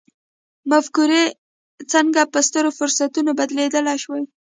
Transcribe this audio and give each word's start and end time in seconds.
مفکورې 0.71 1.23
څنګه 1.93 2.21
په 2.33 2.39
سترو 2.47 2.69
فرصتونو 2.77 3.31
بدلې 3.39 3.65
شوې 4.03 4.19
دي. 4.23 4.27